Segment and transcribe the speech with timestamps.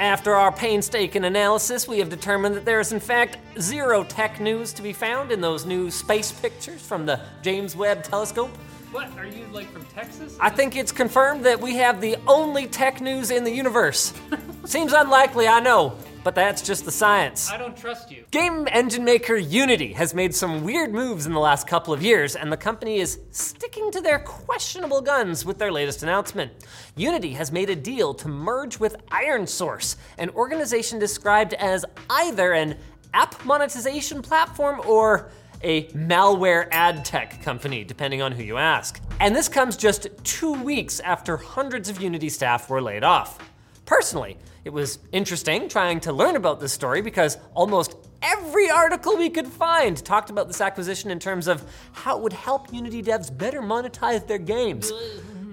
[0.00, 4.72] After our painstaking analysis, we have determined that there is, in fact, zero tech news
[4.72, 8.48] to be found in those new space pictures from the James Webb Telescope.
[8.92, 9.14] What?
[9.18, 10.38] Are you like from Texas?
[10.40, 14.14] I think it's confirmed that we have the only tech news in the universe.
[14.64, 17.50] Seems unlikely, I know, but that's just the science.
[17.50, 18.24] I don't trust you.
[18.30, 22.36] Game engine maker Unity has made some weird moves in the last couple of years,
[22.36, 26.52] and the company is sticking to their questionable guns with their latest announcement.
[26.96, 32.76] Unity has made a deal to merge with IronSource, an organization described as either an
[33.14, 35.30] app monetization platform or
[35.62, 39.00] a malware ad tech company, depending on who you ask.
[39.20, 43.49] And this comes just two weeks after hundreds of Unity staff were laid off.
[43.90, 49.28] Personally, it was interesting trying to learn about this story because almost every article we
[49.28, 53.36] could find talked about this acquisition in terms of how it would help Unity devs
[53.36, 54.92] better monetize their games.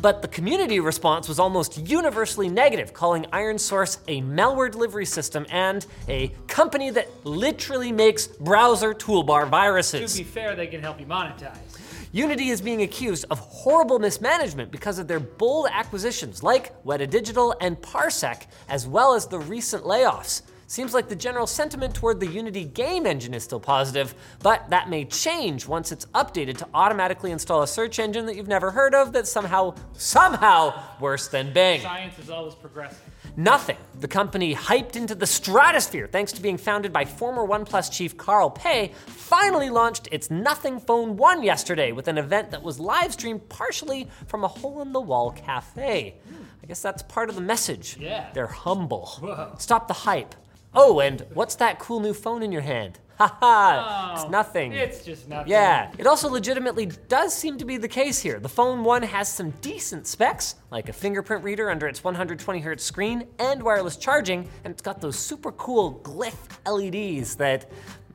[0.00, 5.86] But the community response was almost universally negative, calling IronSource a malware delivery system and
[6.08, 10.12] a company that literally makes browser toolbar viruses.
[10.12, 11.83] To be fair, they can help you monetize.
[12.14, 17.56] Unity is being accused of horrible mismanagement because of their bold acquisitions like Weta Digital
[17.60, 20.42] and Parsec, as well as the recent layoffs.
[20.68, 24.88] Seems like the general sentiment toward the Unity game engine is still positive, but that
[24.88, 28.94] may change once it's updated to automatically install a search engine that you've never heard
[28.94, 31.80] of that's somehow, somehow worse than Bing.
[31.80, 33.10] Science is always progressing.
[33.36, 33.76] Nothing.
[33.98, 38.50] The company hyped into the stratosphere thanks to being founded by former OnePlus chief Carl
[38.50, 43.48] Pei, finally launched its Nothing Phone 1 yesterday with an event that was live streamed
[43.48, 46.14] partially from a hole in the wall cafe.
[46.28, 46.44] Hmm.
[46.62, 47.96] I guess that's part of the message.
[47.98, 48.30] Yeah.
[48.32, 49.06] They're humble.
[49.20, 49.54] Whoa.
[49.58, 50.34] Stop the hype.
[50.72, 52.98] Oh, and what's that cool new phone in your hand?
[53.18, 54.72] Haha, it's Oh, nothing.
[54.72, 55.50] It's just nothing.
[55.50, 58.40] Yeah, it also legitimately does seem to be the case here.
[58.40, 63.26] The Phone 1 has some decent specs, like a fingerprint reader under its 120Hz screen
[63.38, 66.34] and wireless charging, and it's got those super cool glyph
[66.66, 67.70] LEDs that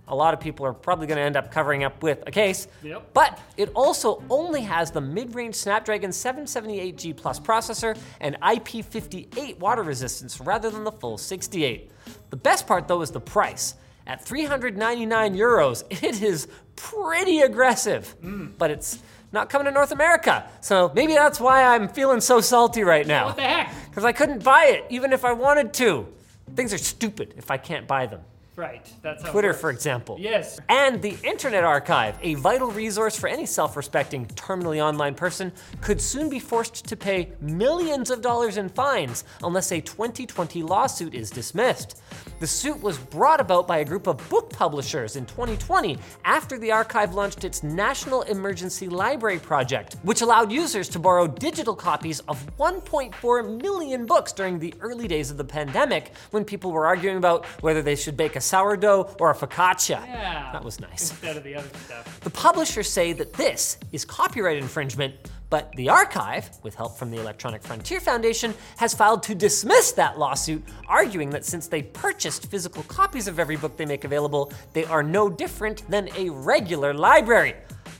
[0.09, 2.67] a lot of people are probably going to end up covering up with a case.
[2.83, 3.13] Yep.
[3.13, 10.41] But it also only has the mid-range Snapdragon 778G Plus processor and IP58 water resistance
[10.41, 11.91] rather than the full 68.
[12.31, 13.75] The best part though is the price.
[14.09, 18.15] At 399 euros, it is pretty aggressive,
[18.57, 20.49] but it's not coming to North America.
[20.61, 23.27] So maybe that's why I'm feeling so salty right now.
[23.27, 23.71] What the heck?
[23.87, 26.07] Because I couldn't buy it, even if I wanted to.
[26.55, 28.21] Things are stupid if I can't buy them.
[28.55, 28.91] Right.
[29.03, 29.29] That's how.
[29.29, 30.17] it Twitter, for example.
[30.19, 30.59] Yes.
[30.67, 36.01] And the Internet Archive, a vital resource for any self respecting, terminally online person, could
[36.01, 41.29] soon be forced to pay millions of dollars in fines unless a 2020 lawsuit is
[41.29, 42.01] dismissed.
[42.39, 46.71] The suit was brought about by a group of book publishers in 2020 after the
[46.71, 52.41] archive launched its National Emergency Library Project, which allowed users to borrow digital copies of
[52.55, 57.45] 1.4 million books during the early days of the pandemic when people were arguing about
[57.61, 59.99] whether they should bake a sourdough or a focaccia.
[60.07, 60.49] Yeah.
[60.53, 61.11] That was nice.
[61.11, 62.21] Instead of the other stuff.
[62.21, 65.13] The publishers say that this is copyright infringement,
[65.49, 70.19] but the archive, with help from the Electronic Frontier Foundation, has filed to dismiss that
[70.19, 74.85] lawsuit, arguing that since they purchased physical copies of every book they make available, they
[74.85, 77.55] are no different than a regular library.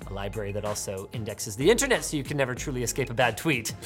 [0.07, 3.37] A library that also indexes the internet so you can never truly escape a bad
[3.37, 3.73] tweet.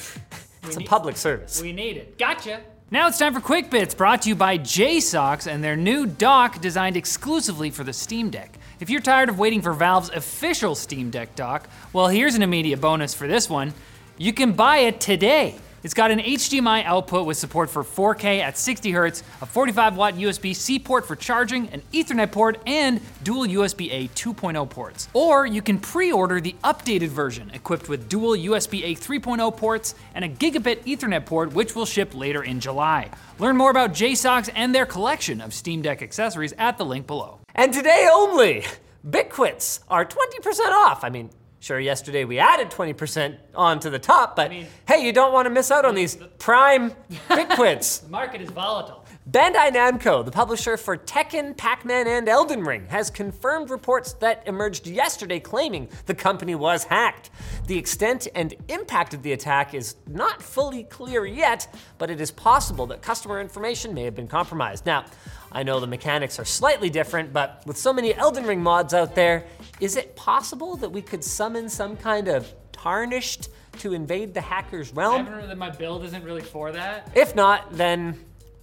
[0.66, 1.60] It's a need- public service.
[1.60, 2.16] We need it.
[2.16, 2.62] Gotcha.
[2.90, 6.62] Now it's time for Quick Bits, brought to you by JSAUX and their new dock
[6.62, 8.58] designed exclusively for the Steam Deck.
[8.84, 12.82] If you're tired of waiting for Valve's official Steam Deck dock, well, here's an immediate
[12.82, 13.72] bonus for this one.
[14.18, 15.54] You can buy it today.
[15.82, 20.14] It's got an HDMI output with support for 4K at 60 Hz, a 45 watt
[20.16, 25.08] USB C port for charging, an Ethernet port, and dual USB A 2.0 ports.
[25.14, 29.94] Or you can pre order the updated version equipped with dual USB A 3.0 ports
[30.14, 33.08] and a gigabit Ethernet port, which will ship later in July.
[33.38, 37.40] Learn more about JSAUX and their collection of Steam Deck accessories at the link below.
[37.54, 38.64] And today only,
[39.08, 41.04] BitQuits are 20% off.
[41.04, 45.32] I mean, sure, yesterday we added 20% onto the top, but mean- hey, you don't
[45.32, 46.90] want to miss out on these prime
[47.28, 48.02] BitQuits.
[48.04, 49.03] The market is volatile.
[49.30, 54.46] Bandai Namco, the publisher for Tekken, Pac Man, and Elden Ring, has confirmed reports that
[54.46, 57.30] emerged yesterday claiming the company was hacked.
[57.66, 62.30] The extent and impact of the attack is not fully clear yet, but it is
[62.30, 64.84] possible that customer information may have been compromised.
[64.84, 65.06] Now,
[65.50, 69.14] I know the mechanics are slightly different, but with so many Elden Ring mods out
[69.14, 69.46] there,
[69.80, 73.48] is it possible that we could summon some kind of tarnished
[73.78, 75.24] to invade the hacker's I realm?
[75.24, 77.10] haven't really, my build isn't really for that.
[77.14, 78.18] If not, then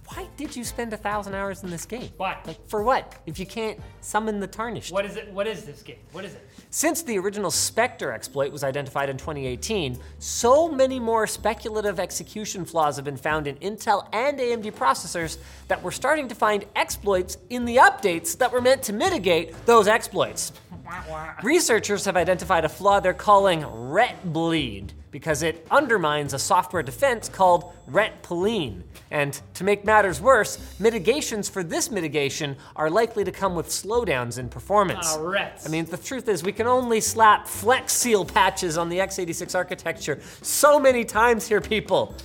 [0.06, 2.10] why did you spend a thousand hours in this game?
[2.16, 2.36] Why?
[2.44, 3.22] Like, for what?
[3.26, 4.92] If you can't summon the tarnished.
[4.92, 5.30] What is it?
[5.32, 5.96] What is this game?
[6.10, 6.48] What is it?
[6.70, 12.96] Since the original Spectre exploit was identified in 2018, so many more speculative execution flaws
[12.96, 15.38] have been found in Intel and AMD processors
[15.68, 19.86] that we're starting to find exploits in the updates that were meant to mitigate those
[19.86, 20.52] exploits.
[21.42, 27.72] Researchers have identified a flaw they're calling Retbleed because it undermines a software defense called
[27.88, 28.82] retpoline.
[29.10, 34.38] And to make matters worse, mitigations for this mitigation are likely to come with slowdowns
[34.38, 35.06] in performance.
[35.16, 35.66] Ah, rets.
[35.66, 39.54] I mean, the truth is, we can only slap Flex Seal patches on the x86
[39.54, 42.16] architecture so many times here, people.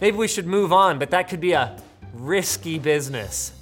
[0.00, 1.80] Maybe we should move on, but that could be a
[2.14, 3.52] risky business.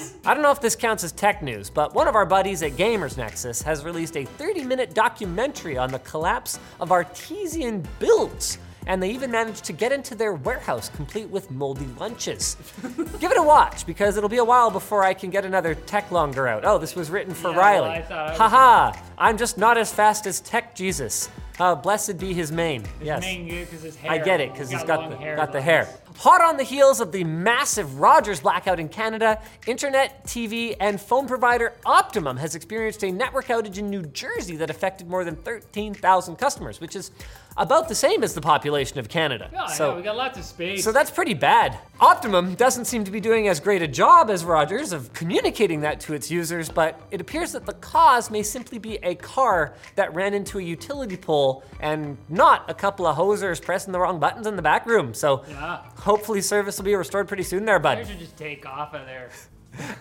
[0.00, 2.62] Guys, I don't know if this counts as tech news, but one of our buddies
[2.62, 8.58] at Gamers Nexus has released a 30 minute documentary on the collapse of artesian builds.
[8.86, 12.56] And they even managed to get into their warehouse complete with moldy lunches.
[13.20, 16.10] Give it a watch because it'll be a while before I can get another tech
[16.10, 16.64] longer out.
[16.64, 17.88] Oh, this was written for Yeah, Riley.
[17.90, 21.28] I thought I was- Haha, I'm just not as fast as Tech Jesus.
[21.60, 22.82] Uh, blessed be his mane.
[23.02, 23.20] yes.
[23.20, 24.10] main because his hair.
[24.10, 25.86] I get it because he's got long the, hair got the hair.
[26.16, 31.26] Hot on the heels of the massive Rogers blackout in Canada, internet, TV, and phone
[31.26, 36.36] provider Optimum has experienced a network outage in New Jersey that affected more than 13,000
[36.36, 37.10] customers, which is
[37.56, 39.50] about the same as the population of Canada.
[39.52, 40.82] Yeah, so, know, we got lots of space.
[40.82, 41.78] so that's pretty bad.
[42.00, 46.00] Optimum doesn't seem to be doing as great a job as Rogers of communicating that
[46.00, 50.14] to its users, but it appears that the cause may simply be a car that
[50.14, 51.49] ran into a utility pole
[51.80, 55.14] and not a couple of hosers pressing the wrong buttons in the back room.
[55.14, 55.78] So Yeah.
[55.98, 57.98] hopefully service will be restored pretty soon there, bud.
[57.98, 59.30] I should just take off of there.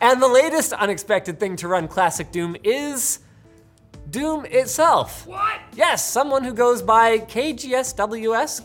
[0.01, 3.19] And the latest unexpected thing to run classic Doom is
[4.09, 5.27] Doom itself.
[5.27, 5.59] What?
[5.75, 8.61] Yes, someone who goes by KGSWS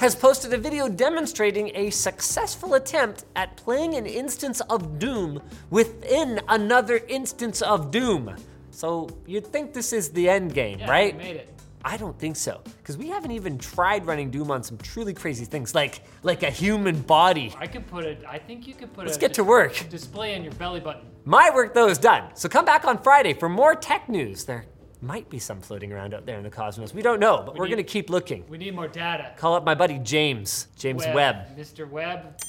[0.00, 5.40] has posted a video demonstrating a successful attempt at playing an instance of Doom
[5.70, 8.36] within another instance of Doom.
[8.78, 11.16] So you'd think this is the end game, Yeah, right?
[11.16, 11.52] we made it.
[11.84, 15.44] I don't think so, because we haven't even tried running Doom on some truly crazy
[15.44, 17.52] things, like like a human body.
[17.58, 18.22] I could put it.
[18.28, 19.06] I think you could put it.
[19.06, 19.88] Let's a get to work.
[19.90, 21.06] display on your belly button.
[21.24, 24.44] My work though is done, so come back on Friday for more tech news.
[24.44, 24.64] There
[25.00, 26.94] might be some floating around out there in the cosmos.
[26.94, 28.44] We don't know, but we are gonna keep looking.
[28.48, 29.32] We need more data.
[29.36, 31.56] Call up my buddy James, James Webb.
[31.58, 31.88] Mr.
[31.90, 32.40] Webb.